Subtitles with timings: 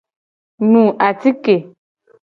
[0.71, 1.55] Nu atike.